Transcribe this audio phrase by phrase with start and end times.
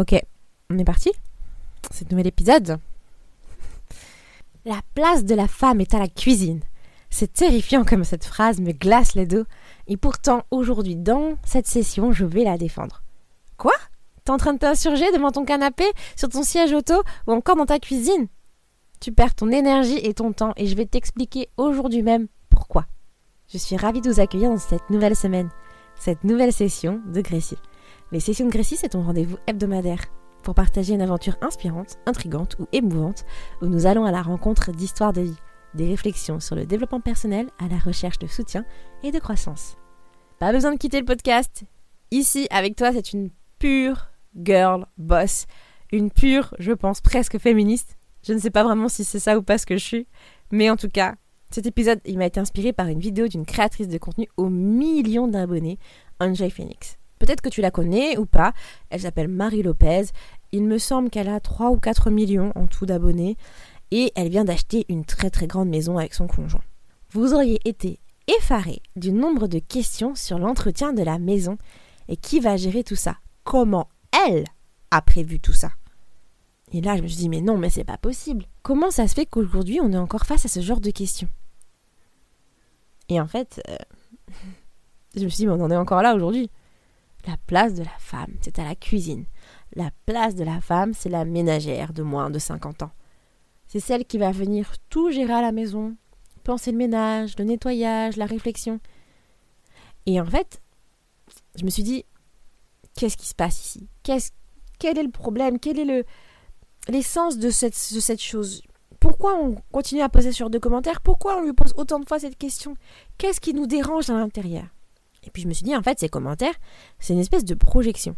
[0.00, 0.18] Ok,
[0.70, 1.12] on est parti
[1.90, 2.78] C'est nouvel épisode.
[4.64, 6.60] La place de la femme est à la cuisine.
[7.10, 9.44] C'est terrifiant comme cette phrase me glace les dos.
[9.88, 13.02] Et pourtant, aujourd'hui, dans cette session, je vais la défendre.
[13.58, 13.74] Quoi?
[14.24, 15.84] T'es en train de t'insurger devant ton canapé,
[16.16, 18.28] sur ton siège auto ou encore dans ta cuisine?
[19.02, 22.86] Tu perds ton énergie et ton temps et je vais t'expliquer aujourd'hui même pourquoi.
[23.52, 25.50] Je suis ravie de vous accueillir dans cette nouvelle semaine,
[25.98, 27.58] cette nouvelle session de Grécie.
[28.12, 30.04] Les sessions de Grécie, c'est ton rendez-vous hebdomadaire
[30.42, 33.24] pour partager une aventure inspirante, intrigante ou émouvante
[33.62, 35.36] où nous allons à la rencontre d'histoires de vie,
[35.74, 38.64] des réflexions sur le développement personnel à la recherche de soutien
[39.04, 39.76] et de croissance.
[40.40, 41.62] Pas besoin de quitter le podcast.
[42.10, 43.30] Ici, avec toi, c'est une
[43.60, 45.46] pure girl boss,
[45.92, 47.96] une pure, je pense, presque féministe.
[48.26, 50.08] Je ne sais pas vraiment si c'est ça ou pas ce que je suis,
[50.50, 51.14] mais en tout cas,
[51.52, 55.28] cet épisode, il m'a été inspiré par une vidéo d'une créatrice de contenu aux millions
[55.28, 55.78] d'abonnés,
[56.18, 56.99] Enjoy Phoenix.
[57.20, 58.52] Peut-être que tu la connais ou pas.
[58.88, 60.06] Elle s'appelle Marie Lopez.
[60.52, 63.36] Il me semble qu'elle a 3 ou 4 millions en tout d'abonnés.
[63.92, 66.62] Et elle vient d'acheter une très très grande maison avec son conjoint.
[67.12, 71.58] Vous auriez été effaré du nombre de questions sur l'entretien de la maison
[72.08, 73.16] et qui va gérer tout ça?
[73.44, 73.88] Comment
[74.26, 74.44] elle
[74.90, 75.70] a prévu tout ça?
[76.72, 78.46] Et là, je me suis dit, mais non, mais c'est pas possible.
[78.62, 81.28] Comment ça se fait qu'aujourd'hui, on est encore face à ce genre de questions?
[83.08, 83.76] Et en fait, euh,
[85.16, 86.48] je me suis dit, mais on en est encore là aujourd'hui.
[87.26, 89.24] La place de la femme, c'est à la cuisine.
[89.74, 92.92] La place de la femme, c'est la ménagère de moins de 50 ans.
[93.66, 95.96] C'est celle qui va venir tout gérer à la maison,
[96.44, 98.80] penser le ménage, le nettoyage, la réflexion.
[100.06, 100.60] Et en fait,
[101.56, 102.04] je me suis dit,
[102.96, 103.88] qu'est-ce qui se passe ici?
[104.02, 104.30] Qu'est-ce,
[104.78, 105.60] Quel est le problème?
[105.60, 106.04] Quel est le,
[106.88, 108.62] l'essence de cette, de cette chose?
[108.98, 111.00] Pourquoi on continue à poser sur deux commentaires?
[111.00, 112.74] Pourquoi on lui pose autant de fois cette question?
[113.18, 114.64] Qu'est-ce qui nous dérange à l'intérieur?
[115.22, 116.54] Et puis je me suis dit, en fait, ces commentaires,
[116.98, 118.16] c'est une espèce de projection.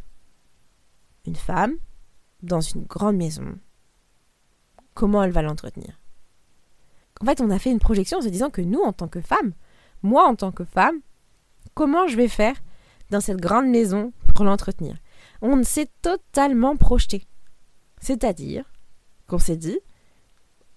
[1.27, 1.75] Une femme,
[2.43, 3.59] dans une grande maison,
[4.95, 5.99] comment elle va l'entretenir?
[7.21, 9.21] En fait, on a fait une projection en se disant que nous, en tant que
[9.21, 9.53] femmes,
[10.03, 11.01] moi en tant que femme,
[11.75, 12.57] comment je vais faire
[13.11, 14.97] dans cette grande maison pour l'entretenir?
[15.41, 17.27] On s'est totalement projeté.
[18.01, 18.65] C'est-à-dire
[19.29, 19.79] qu'on s'est dit,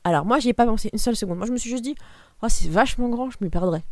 [0.03, 1.37] alors moi, j'y ai pas pensé une seule seconde.
[1.37, 1.95] Moi, je me suis juste dit,
[2.41, 3.83] oh, c'est vachement grand, je m'y perdrais.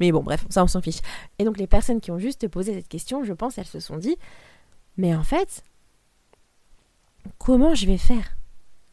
[0.00, 1.00] Mais bon, bref, ça, on s'en fiche.
[1.38, 3.96] Et donc, les personnes qui ont juste posé cette question, je pense, elles se sont
[3.96, 4.16] dit,
[4.96, 5.64] mais en fait,
[7.38, 8.36] comment je vais faire?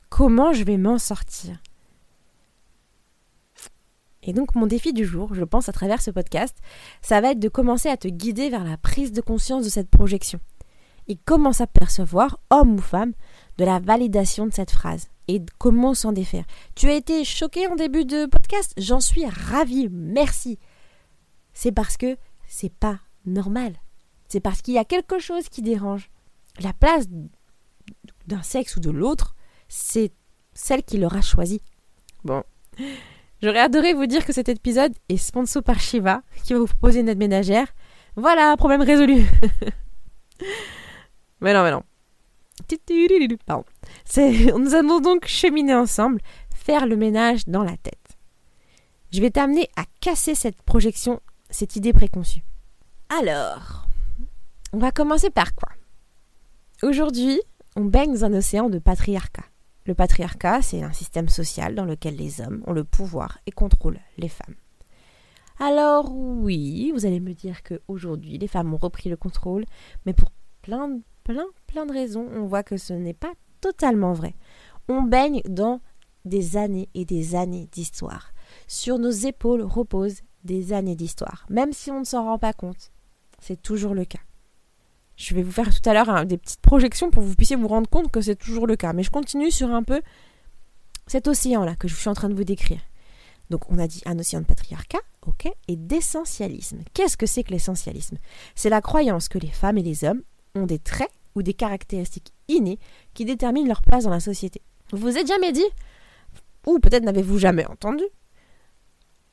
[0.09, 1.61] Comment je vais m'en sortir?
[4.23, 6.57] Et donc mon défi du jour, je pense à travers ce podcast,
[7.01, 9.89] ça va être de commencer à te guider vers la prise de conscience de cette
[9.89, 10.39] projection.
[11.07, 13.13] Et comment s'apercevoir, homme ou femme,
[13.59, 16.45] de la validation de cette phrase et comment s'en défaire.
[16.75, 18.73] Tu as été choqué en début de podcast?
[18.77, 20.57] J'en suis ravie, merci.
[21.53, 22.17] C'est parce que
[22.47, 23.73] c'est pas normal.
[24.29, 26.09] C'est parce qu'il y a quelque chose qui dérange.
[26.61, 27.07] La place
[28.27, 29.35] d'un sexe ou de l'autre,
[29.67, 30.13] c'est
[30.53, 31.61] celle qui l'aura choisi.
[32.23, 32.43] Bon.
[33.41, 37.01] J'aurais adoré vous dire que cet épisode est sponsor par Shiva, qui va vous proposer
[37.01, 37.67] une aide ménagère.
[38.15, 39.25] Voilà, problème résolu.
[41.41, 41.83] mais non, mais non.
[44.17, 46.21] Nous allons donc cheminer ensemble,
[46.53, 48.17] faire le ménage dans la tête.
[49.11, 51.19] Je vais t'amener à casser cette projection,
[51.49, 52.43] cette idée préconçue.
[53.09, 53.87] Alors,
[54.71, 55.69] on va commencer par quoi?
[56.83, 57.41] Aujourd'hui,
[57.75, 59.45] on baigne dans un océan de patriarcat.
[59.85, 63.99] Le patriarcat, c'est un système social dans lequel les hommes ont le pouvoir et contrôlent
[64.17, 64.55] les femmes.
[65.59, 69.65] Alors oui, vous allez me dire que aujourd'hui les femmes ont repris le contrôle,
[70.05, 70.31] mais pour
[70.61, 74.33] plein plein, plein de raisons, on voit que ce n'est pas totalement vrai.
[74.87, 75.79] On baigne dans
[76.25, 78.33] des années et des années d'histoire.
[78.67, 82.91] Sur nos épaules reposent des années d'histoire, même si on ne s'en rend pas compte.
[83.39, 84.19] C'est toujours le cas.
[85.17, 87.55] Je vais vous faire tout à l'heure hein, des petites projections pour que vous puissiez
[87.55, 88.93] vous rendre compte que c'est toujours le cas.
[88.93, 90.01] Mais je continue sur un peu
[91.05, 92.81] cet océan-là que je suis en train de vous décrire.
[93.51, 96.79] Donc on a dit un océan de patriarcat, ok, et d'essentialisme.
[96.93, 98.17] Qu'est-ce que c'est que l'essentialisme?
[98.55, 100.23] C'est la croyance que les femmes et les hommes
[100.55, 102.79] ont des traits ou des caractéristiques innées
[103.13, 104.61] qui déterminent leur place dans la société.
[104.91, 105.65] Vous vous êtes jamais dit,
[106.65, 108.03] ou peut-être n'avez-vous jamais entendu,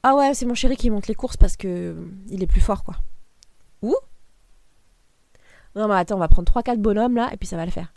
[0.08, 1.94] ah ouais, c'est mon chéri qui monte les courses parce que euh,
[2.28, 2.94] il est plus fort, quoi.
[3.82, 3.92] Ou
[5.74, 7.92] Non, mais attends, on va prendre 3-4 bonhommes là et puis ça va le faire.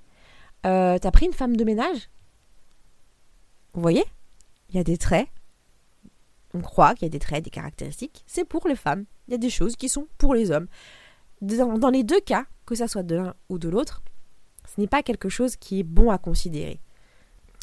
[0.66, 2.10] Euh, T'as pris une femme de ménage?
[3.74, 4.04] Vous voyez?
[4.70, 5.28] Il y a des traits.
[6.56, 8.24] On croit qu'il y a des traits, des caractéristiques.
[8.26, 9.06] C'est pour les femmes.
[9.28, 10.68] Il y a des choses qui sont pour les hommes.
[11.42, 14.02] dans les deux cas, que ça soit de l'un ou de l'autre,
[14.68, 16.80] ce n'est pas quelque chose qui est bon à considérer.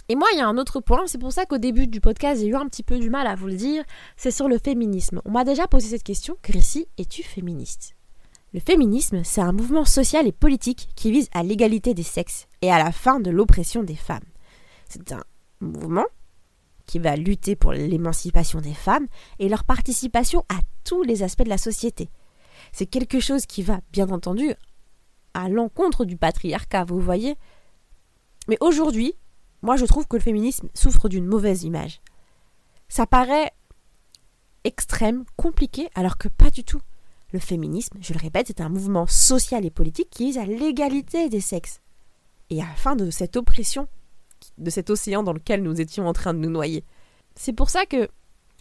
[0.08, 2.40] Et moi, il y a un autre point, c'est pour ça qu'au début du podcast,
[2.40, 3.84] j'ai eu un petit peu du mal à vous le dire,
[4.16, 5.20] c'est sur le féminisme.
[5.24, 7.94] On m'a déjà posé cette question, Gracie, es-tu féministe?
[8.52, 12.70] Le féminisme, c'est un mouvement social et politique qui vise à l'égalité des sexes et
[12.70, 14.24] à la fin de l'oppression des femmes.
[14.88, 15.24] C'est un
[15.60, 16.06] mouvement
[16.86, 19.08] qui va lutter pour l'émancipation des femmes
[19.40, 22.08] et leur participation à tous les aspects de la société.
[22.72, 24.54] C'est quelque chose qui va, bien entendu,
[25.36, 27.36] à l'encontre du patriarcat, vous voyez.
[28.48, 29.14] Mais aujourd'hui,
[29.62, 32.00] moi je trouve que le féminisme souffre d'une mauvaise image.
[32.88, 33.52] Ça paraît
[34.64, 36.80] extrême, compliqué, alors que pas du tout.
[37.32, 41.28] Le féminisme, je le répète, c'est un mouvement social et politique qui vise à l'égalité
[41.28, 41.80] des sexes
[42.50, 43.88] et à la fin de cette oppression,
[44.58, 46.84] de cet océan dans lequel nous étions en train de nous noyer.
[47.34, 48.08] C'est pour ça que,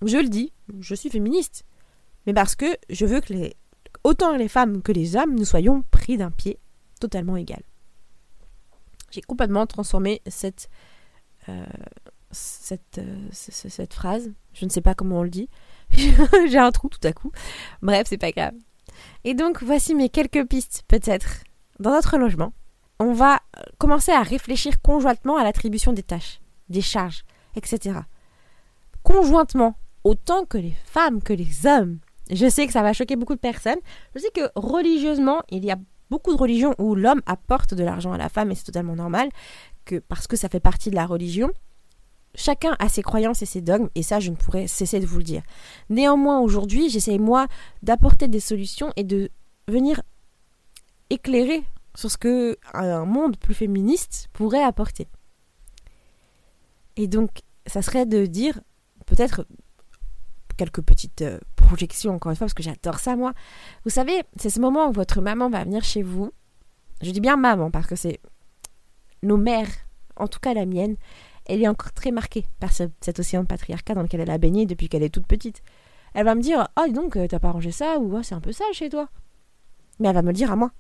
[0.04, 1.64] je le dis, je suis féministe,
[2.26, 3.56] mais parce que je veux que les,
[4.04, 6.60] autant les femmes que les hommes, nous soyons pris d'un pied
[7.06, 7.62] totalement égal.
[9.12, 10.70] J'ai complètement transformé cette,
[11.48, 11.66] euh,
[12.98, 15.50] euh, cette phrase, je ne sais pas comment on le dit,
[15.92, 17.32] j'ai un trou tout à coup.
[17.82, 18.54] Bref, c'est pas grave.
[19.24, 21.44] Et donc, voici mes quelques pistes, peut-être.
[21.80, 22.54] Dans notre logement,
[23.00, 23.40] on va
[23.78, 27.24] commencer à réfléchir conjointement à l'attribution des tâches, des charges,
[27.56, 28.00] etc.
[29.04, 32.00] Conjointement, autant que les femmes que les hommes.
[32.32, 33.80] Je sais que ça va choquer beaucoup de personnes.
[34.16, 35.78] Je sais que religieusement, il y a
[36.10, 39.30] beaucoup de religions où l'homme apporte de l'argent à la femme et c'est totalement normal
[39.86, 41.52] que parce que ça fait partie de la religion.
[42.38, 45.20] Chacun a ses croyances et ses dogmes, et ça, je ne pourrais cesser de vous
[45.20, 45.42] le dire.
[45.90, 47.48] Néanmoins, aujourd'hui, j'essaie, moi,
[47.82, 49.30] d'apporter des solutions et de
[49.70, 50.02] venir
[51.10, 51.64] éclairer
[51.96, 55.08] sur ce que un monde plus féministe pourrait apporter.
[56.98, 57.30] Et donc,
[57.68, 58.60] ça serait de dire,
[59.06, 59.48] peut-être,
[60.58, 61.24] quelques petites
[61.66, 63.34] projections, encore une fois, parce que j'adore ça, moi.
[63.84, 66.32] Vous savez, c'est ce moment où votre maman va venir chez vous.
[67.02, 68.20] Je dis bien maman, parce que c'est
[69.24, 69.70] nos mères,
[70.16, 70.96] en tout cas la mienne,
[71.46, 74.66] elle est encore très marquée par cet océan de patriarcat dans lequel elle a baigné
[74.66, 75.62] depuis qu'elle est toute petite.
[76.14, 78.42] Elle va me dire Ah, donc, euh, t'as pas rangé ça ou oh, c'est un
[78.42, 79.10] peu sale chez toi.
[80.00, 80.72] Mais elle va me le dire à moi.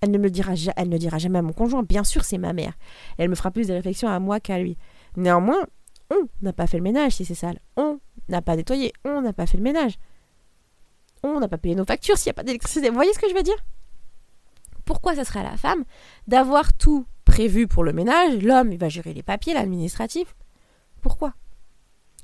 [0.00, 1.82] Elle ne me le dira, elle ne dira jamais à mon conjoint.
[1.82, 2.72] Bien sûr, c'est ma mère.
[3.18, 4.76] Elle me fera plus de réflexions à moi qu'à lui.
[5.16, 5.66] Néanmoins,
[6.10, 7.58] on n'a pas fait le ménage si c'est sale.
[7.76, 7.98] On
[8.28, 8.92] n'a pas nettoyé.
[9.04, 9.98] On n'a pas fait le ménage.
[11.22, 12.88] On n'a pas payé nos factures s'il n'y a pas d'électricité.
[12.88, 13.56] Vous voyez ce que je veux dire?
[14.84, 15.84] Pourquoi ça serait à la femme
[16.26, 20.34] d'avoir tout prévu pour le ménage, l'homme il va gérer les papiers, l'administratif.
[21.02, 21.34] Pourquoi?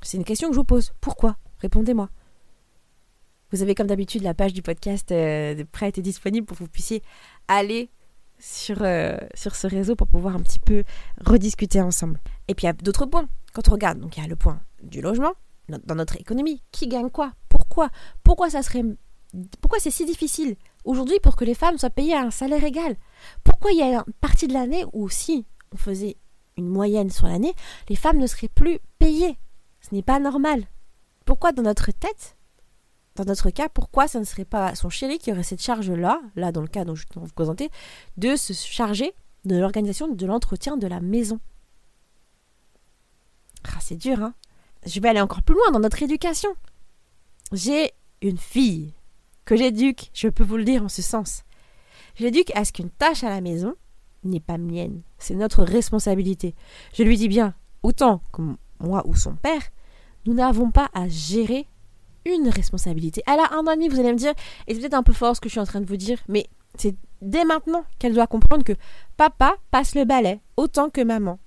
[0.01, 0.93] C'est une question que je vous pose.
[0.99, 1.37] Pourquoi?
[1.59, 2.09] Répondez-moi.
[3.51, 6.69] Vous avez comme d'habitude la page du podcast euh, prête et disponible pour que vous
[6.69, 7.03] puissiez
[7.47, 7.89] aller
[8.39, 10.83] sur, euh, sur ce réseau pour pouvoir un petit peu
[11.23, 12.19] rediscuter ensemble.
[12.47, 13.29] Et puis il y a d'autres points.
[13.53, 15.33] Quand on regarde, donc il y a le point du logement,
[15.69, 17.31] dans notre économie, qui gagne quoi?
[17.55, 17.89] Pourquoi
[18.23, 18.83] Pourquoi ça serait
[19.59, 20.55] pourquoi c'est si difficile
[20.85, 22.95] aujourd'hui pour que les femmes soient payées à un salaire égal?
[23.43, 26.17] Pourquoi il y a une partie de l'année où si on faisait
[26.57, 27.53] une moyenne sur l'année,
[27.89, 29.37] les femmes ne seraient plus payées?
[29.81, 30.63] Ce n'est pas normal.
[31.25, 32.37] Pourquoi dans notre tête,
[33.15, 36.51] dans notre cas, pourquoi ça ne serait pas son chéri qui aurait cette charge-là, là
[36.51, 37.69] dans le cas dont je vous présenter,
[38.17, 39.13] de se charger
[39.43, 41.39] de l'organisation de l'entretien de la maison?
[43.65, 44.33] Ah, C'est dur, hein
[44.85, 46.55] Je vais aller encore plus loin dans notre éducation.
[47.51, 48.93] J'ai une fille
[49.45, 51.43] que j'éduque, je peux vous le dire en ce sens.
[52.15, 53.75] J'éduque à ce qu'une tâche à la maison
[54.23, 56.55] n'est pas mienne, c'est notre responsabilité.
[56.93, 57.53] Je lui dis bien,
[57.83, 58.41] autant que
[58.79, 59.61] moi ou son père,
[60.25, 61.67] nous n'avons pas à gérer
[62.25, 63.21] une responsabilité.
[63.27, 64.33] Elle a un an et demi, vous allez me dire,
[64.65, 66.17] et c'est peut-être un peu fort ce que je suis en train de vous dire,
[66.27, 68.73] mais c'est dès maintenant qu'elle doit comprendre que
[69.17, 71.37] papa passe le balai autant que maman.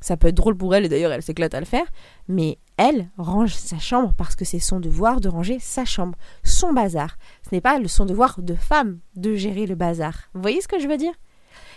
[0.00, 1.86] Ça peut être drôle pour elle, et d'ailleurs elle s'éclate à le faire,
[2.28, 6.72] mais elle range sa chambre parce que c'est son devoir de ranger sa chambre, son
[6.72, 7.18] bazar.
[7.42, 10.14] Ce n'est pas le son devoir de femme de gérer le bazar.
[10.32, 11.12] Vous voyez ce que je veux dire?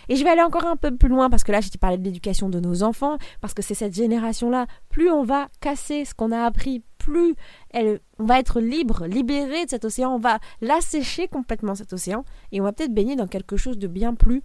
[0.08, 2.04] Et je vais aller encore un peu plus loin parce que là, j'ai parlé de
[2.04, 4.66] l'éducation de nos enfants, parce que c'est cette génération-là.
[4.88, 7.34] Plus on va casser ce qu'on a appris, plus
[7.70, 12.24] elle, on va être libre, libéré de cet océan, on va l'assécher complètement cet océan,
[12.50, 14.42] et on va peut-être baigner dans quelque chose de bien plus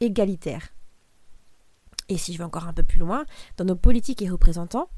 [0.00, 0.68] égalitaire.
[2.08, 3.24] Et si je vais encore un peu plus loin,
[3.56, 4.88] dans nos politiques et représentants,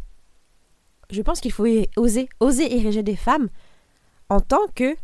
[1.11, 3.49] je pense qu'il faut oser, oser ériger des femmes
[4.28, 4.96] en tant que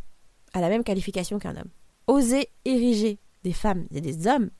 [0.52, 1.70] à la même qualification qu'un homme.
[2.06, 4.50] Oser ériger des femmes et des hommes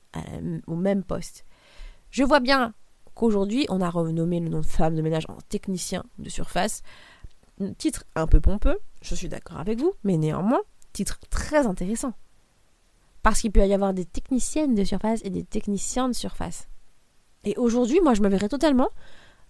[0.66, 1.44] au même poste.
[2.10, 2.74] Je vois bien
[3.14, 6.82] qu'aujourd'hui, on a renommé le nom de femme de ménage en technicien de surface.
[7.78, 12.14] Titre un peu pompeux, je suis d'accord avec vous, mais néanmoins, titre très intéressant.
[13.22, 16.68] Parce qu'il peut y avoir des techniciennes de surface et des techniciens de surface.
[17.44, 18.88] Et aujourd'hui, moi, je me verrais totalement,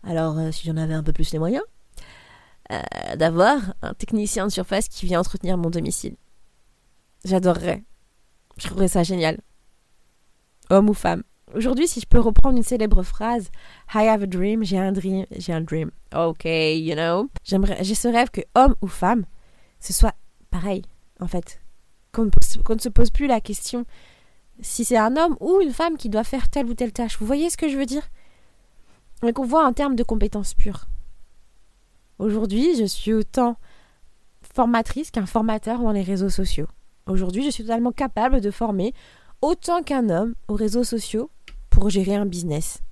[0.02, 1.62] alors euh, si j'en avais un peu plus les moyens,
[2.70, 6.16] euh, d'avoir un technicien de surface qui vient entretenir mon domicile.
[7.24, 7.82] J'adorerais.
[8.58, 9.38] Je trouverais ça génial.
[10.70, 11.22] Homme ou femme.
[11.54, 13.50] Aujourd'hui, si je peux reprendre une célèbre phrase,
[13.92, 15.90] I have a dream, j'ai un dream, j'ai un dream.
[16.14, 17.28] Ok, you know.
[17.42, 19.24] J'aimerais, j'ai ce rêve que homme ou femme,
[19.80, 20.14] ce soit
[20.50, 20.82] pareil,
[21.18, 21.60] en fait.
[22.12, 23.84] qu'on ne, se pose plus la question
[24.62, 27.18] si c'est un homme ou une femme qui doit faire telle ou telle tâche.
[27.18, 28.08] Vous voyez ce que je veux dire?
[29.26, 30.86] Et qu'on voit en termes de compétences pures.
[32.20, 33.56] Aujourd'hui, je suis autant
[34.54, 36.66] formatrice qu'un formateur dans les réseaux sociaux.
[37.06, 38.92] Aujourd'hui, je suis totalement capable de former
[39.40, 41.30] autant qu'un homme aux réseaux sociaux
[41.70, 42.82] pour gérer un business.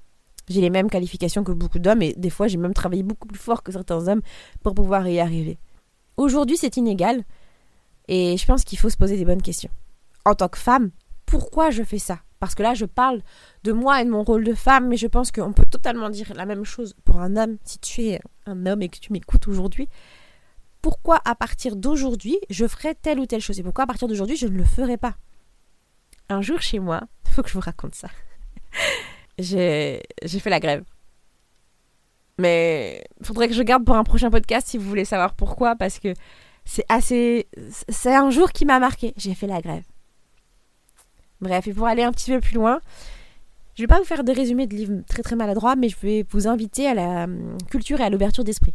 [0.48, 3.38] J'ai les mêmes qualifications que beaucoup d'hommes et des fois j'ai même travaillé beaucoup plus
[3.38, 4.22] fort que certains hommes
[4.62, 5.58] pour pouvoir y arriver.
[6.16, 7.22] Aujourd'hui c'est inégal
[8.08, 9.70] et je pense qu'il faut se poser des bonnes questions.
[10.24, 10.90] En tant que femme,
[11.26, 12.20] pourquoi je fais ça?
[12.40, 13.22] Parce que là je parle
[13.64, 16.32] de moi et de mon rôle de femme, mais je pense qu'on peut totalement dire
[16.34, 19.48] la même chose pour un homme si tu es un homme et que tu m'écoutes
[19.48, 19.88] aujourd'hui.
[20.82, 23.58] Pourquoi à partir d'aujourd'hui je ferai telle ou telle chose?
[23.58, 25.16] Et pourquoi à partir d'aujourd'hui je ne le ferai pas?
[26.28, 28.08] Un jour chez moi, il faut que je vous raconte ça
[29.38, 30.84] j'ai fait la grève.
[32.38, 35.98] Mais faudrait que je garde pour un prochain podcast si vous voulez savoir pourquoi, parce
[35.98, 36.14] que
[36.64, 37.48] c'est assez.
[37.88, 39.12] C'est un jour qui m'a marqué.
[39.16, 39.84] J'ai fait la grève.
[41.40, 42.80] Bref, et pour aller un petit peu plus loin,
[43.74, 46.26] je vais pas vous faire des résumés de livres très très maladroits, mais je vais
[46.30, 48.74] vous inviter à la hum, culture et à l'ouverture d'esprit.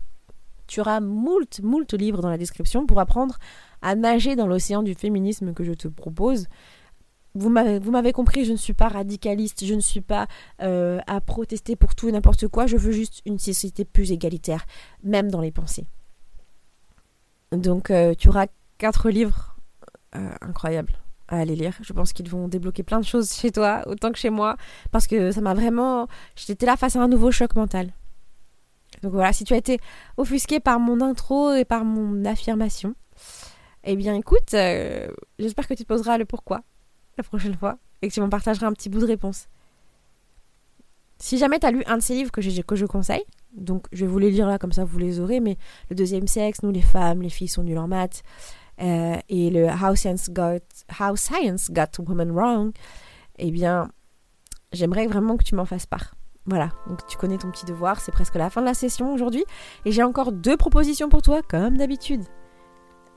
[0.68, 3.38] Tu auras moult, moult livres dans la description pour apprendre
[3.82, 6.48] à nager dans l'océan du féminisme que je te propose
[7.36, 10.28] vous m'avez compris, je ne suis pas radicaliste, je ne suis pas
[10.62, 14.66] euh, à protester pour tout et n'importe quoi, je veux juste une société plus égalitaire,
[15.04, 15.86] même dans les pensées.
[17.52, 19.58] Donc euh, tu auras quatre livres
[20.16, 20.94] euh, incroyables
[21.40, 21.74] à lire.
[21.82, 24.58] Je pense qu'ils vont débloquer plein de choses chez toi, autant que chez moi,
[24.92, 26.08] parce que ça m'a vraiment...
[26.36, 27.92] J'étais là face à un nouveau choc mental.
[29.02, 29.80] Donc voilà, si tu as été
[30.18, 32.96] offusqué par mon intro et par mon affirmation,
[33.84, 34.56] eh bien écoute,
[35.40, 36.62] j'espère que tu te poseras le pourquoi
[37.18, 39.48] la prochaine fois et que tu m'en partageras un petit bout de réponse.
[41.20, 43.24] Si jamais tu as lu un de ces livres que, que je conseille,
[43.56, 45.58] donc je vais vous les lire là comme ça vous les aurez, mais
[45.90, 48.24] le deuxième sexe, nous les femmes, les filles sont nulles en maths,
[48.82, 50.60] euh, et le How Science Got,
[51.00, 52.72] How Science Got Women Wrong,
[53.38, 53.90] eh bien,
[54.72, 56.16] j'aimerais vraiment que tu m'en fasses part.
[56.46, 59.46] Voilà, donc tu connais ton petit devoir, c'est presque la fin de la session aujourd'hui,
[59.86, 62.24] et j'ai encore deux propositions pour toi, comme d'habitude.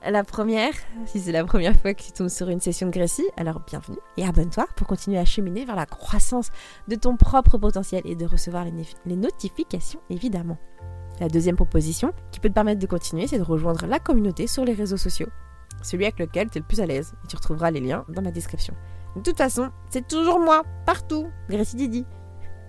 [0.05, 0.73] La première,
[1.05, 3.97] si c'est la première fois que tu tombes sur une session de Grécie, alors bienvenue
[4.15, 6.51] et abonne-toi pour continuer à cheminer vers la croissance
[6.87, 8.65] de ton propre potentiel et de recevoir
[9.05, 10.57] les, notifications évidemment.
[11.19, 14.63] La deuxième proposition qui peut te permettre de continuer, c'est de rejoindre la communauté sur
[14.63, 15.29] les réseaux sociaux,
[15.87, 18.21] celui avec lequel tu es le plus à l'aise, et tu retrouveras les liens dans
[18.21, 18.75] la description.
[19.15, 22.05] De toute façon, c'est toujours moi, partout, Grécie Didi.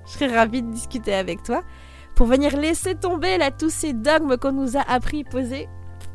[0.07, 1.63] Je serais ravie de discuter avec toi
[2.15, 5.69] pour venir laisser tomber là tous ces dogmes qu'on nous a appris poser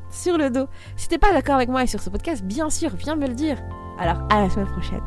[0.09, 0.67] sur le dos.
[0.95, 3.33] Si t'es pas d'accord avec moi et sur ce podcast, bien sûr, viens me le
[3.33, 3.61] dire.
[3.99, 5.03] Alors à la semaine prochaine.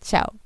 [0.00, 0.43] Ciao